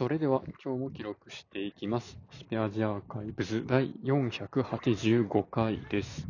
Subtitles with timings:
[0.00, 2.16] それでは今日も記録していきます。
[2.32, 6.26] スペアジアーカイブズ第485回です。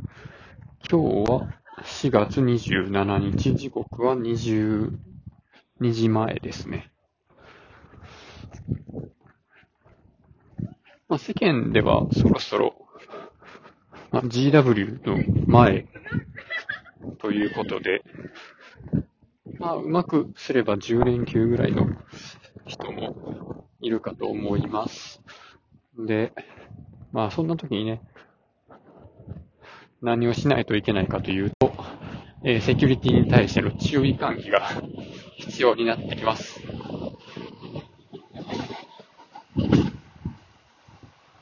[0.91, 1.55] 今日は
[1.85, 4.91] 4月27日、時刻は22
[5.93, 6.91] 時前ですね。
[11.09, 12.75] まあ、世間ではそろそろ、
[14.11, 15.87] まあ、GW の前
[17.21, 18.03] ということで、
[19.61, 21.87] まあ、うまくすれば10連休ぐらいの
[22.67, 25.21] 人もいるかと思います。
[25.99, 26.33] で、
[27.13, 28.03] まあそんな時にね、
[30.03, 31.73] 何をしないといけないかというと、
[32.43, 34.63] えーセキュリティに対しての注意喚起が
[35.37, 36.61] 必要になってきます。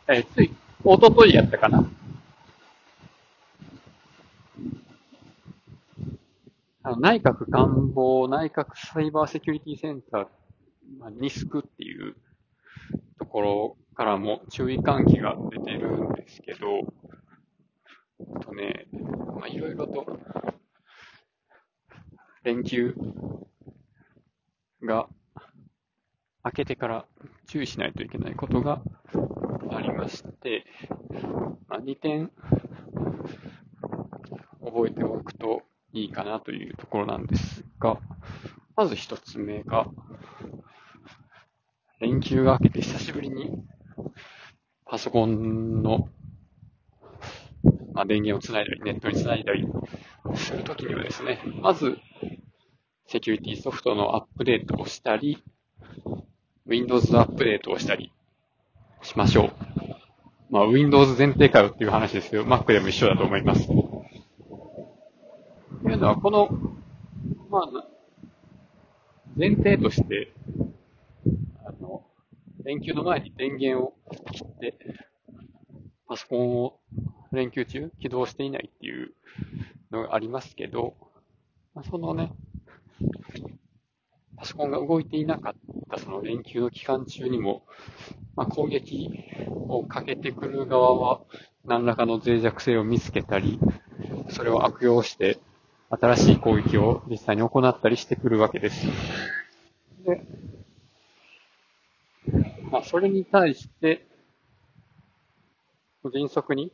[0.09, 0.52] えーつい、
[0.83, 1.88] おとといやったかな。
[6.83, 10.27] あの内閣官房内閣サイバーセキュリティセンター、
[10.98, 12.16] まあ、ニスクっていう
[13.19, 16.66] ところからも注意喚起が出てるんですけど、
[18.37, 20.18] あとね、まあ、いろいろと
[22.45, 22.95] 連休
[24.82, 25.09] が
[26.45, 27.07] 明けてから
[27.46, 28.80] 注意しないといけないことが
[29.70, 30.65] ありまして、
[31.68, 32.30] まあ、2点
[34.65, 37.98] 覚えておくといいかなというところなんですが、
[38.76, 39.87] まず一つ目が、
[42.01, 43.51] 連休が明けて久しぶりに
[44.87, 46.09] パソコンの、
[47.93, 49.66] まあ、電源をつないだり、ネットにつないだり
[50.37, 51.99] するときにはですね、まず、
[53.07, 55.43] セキュリティソフトのアップデートをしたり、
[56.66, 58.13] Windows アップデートをしたり
[59.02, 59.52] しましょう。
[60.51, 63.66] まあ、Windows 前提かよっていう話ですけど、Mac でも一緒だと思います。
[63.66, 63.74] と
[65.84, 66.49] いうのは、この、
[67.50, 67.65] まあ、
[69.37, 70.32] 前提として、
[72.69, 73.94] 連休の前に電源を
[74.31, 74.75] 切って、
[76.06, 76.78] パソコンを
[77.33, 79.15] 連休中起動していないっていう
[79.91, 80.94] のがありますけど、
[81.75, 82.31] まあそのね、
[84.37, 85.54] パソコンが動いていなかっ
[85.91, 87.62] たその連休の期間中にも、
[88.37, 89.09] まあ、攻撃
[89.47, 91.22] をかけてくる側は
[91.65, 93.59] 何らかの脆弱性を見つけたり、
[94.28, 95.38] それを悪用して
[95.88, 98.87] 新しい攻撃を実際に行ったりしてくるわけです。
[100.04, 100.21] で、
[102.70, 104.06] まあ、それに対して、
[106.12, 106.72] 迅速に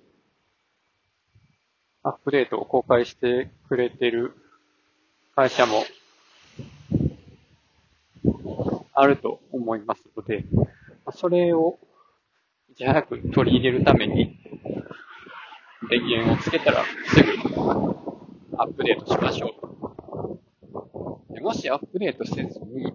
[2.03, 4.35] アップデートを公開してくれてる
[5.35, 5.85] 会社も
[8.93, 10.45] あると思いますので、
[11.13, 11.79] それを
[12.71, 14.39] いち早く取り入れるために、
[15.91, 17.31] 電源をつけたらすぐ
[18.57, 21.41] アップデートしましょう。
[21.41, 22.93] もしアップデートせずに、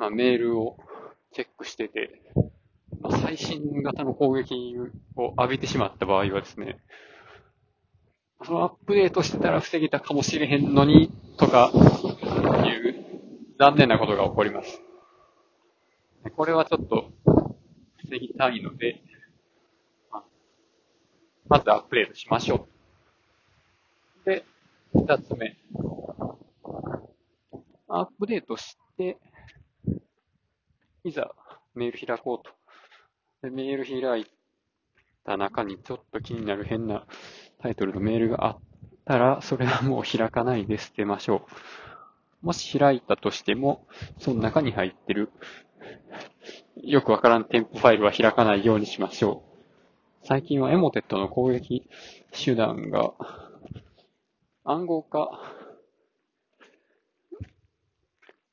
[0.00, 0.78] まあ、メールを
[1.34, 2.22] チェックしてて、
[3.02, 4.74] まあ、最新型の攻撃
[5.14, 6.80] を浴びてしまった場合はですね、
[8.42, 13.04] そのアップデートしてたら防げたかもしれへんのに、とか、いう
[13.58, 14.80] 残念なことが起こります。
[16.34, 17.10] これはちょっと
[17.98, 19.02] 防ぎたいので、
[20.10, 20.24] まあ
[21.46, 22.66] まずアップデートしましょ
[24.24, 24.24] う。
[24.24, 24.46] で、
[24.94, 25.58] 二つ目。
[27.86, 29.18] アップデートして、
[31.10, 31.32] いざ
[31.74, 32.52] メール開こうと。
[33.42, 34.26] でメール開い
[35.24, 37.04] た中にちょっと気になる変な
[37.58, 38.58] タイトルのメールがあっ
[39.04, 41.46] たら、それはもう開かないで捨てましょ
[42.42, 42.46] う。
[42.46, 43.86] もし開いたとしても、
[44.18, 45.30] その中に入ってる、
[46.76, 49.42] よくわからん添付ファイルは開かないようにしましょ
[50.22, 50.26] う。
[50.26, 51.88] 最近はエモテットの攻撃
[52.32, 53.12] 手段が、
[54.64, 55.30] 暗号化、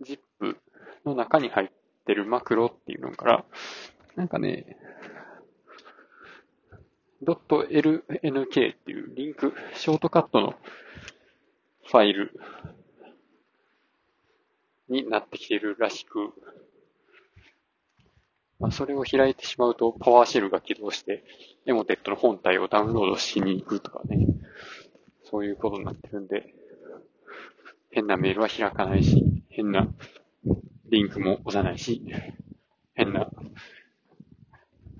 [0.03, 0.57] ZIP
[1.06, 1.77] の中に入って
[2.07, 3.45] ってるマクロっていうのから、
[4.16, 4.78] なんかね、
[7.22, 10.56] .lnk っていうリンク、ショートカットの
[11.85, 12.40] ファイル
[14.88, 16.34] になってきてるらしく、
[18.60, 21.25] まあ、それを開いてしまうとパワーシェルが起動して、
[21.65, 24.27] エモテットの本体をダウンロードしに行くとかね、
[25.25, 26.53] そういうことになってるんで、
[27.92, 29.89] 変なメールは開かないし、変な
[30.89, 32.01] リンクも押さないし、
[32.94, 33.30] 変な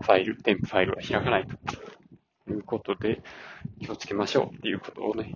[0.02, 1.48] ファイル、添付ファイルは開かない
[2.46, 3.22] ということで、
[3.82, 5.36] 気をつけましょうっていうことをね、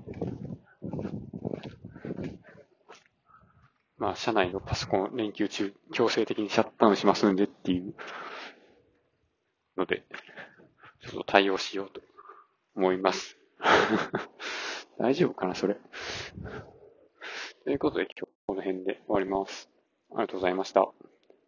[3.97, 7.93] まあ、社内のパソコン連休中、強制的にシャットダウンしますんでっていう
[9.77, 10.03] ので、
[11.01, 12.01] ちょっと対応しようと
[12.75, 13.37] 思います。
[14.99, 15.77] 大丈夫かな、それ。
[17.63, 19.70] ということで、今日この辺で終わります。
[20.11, 21.10] ありがとうございました。